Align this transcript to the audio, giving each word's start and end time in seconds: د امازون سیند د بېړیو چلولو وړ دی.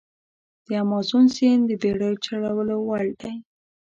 د 0.67 0.69
امازون 0.83 1.25
سیند 1.35 1.61
د 1.67 1.71
بېړیو 1.81 2.21
چلولو 2.25 2.75
وړ 2.87 3.05
دی. 3.21 3.35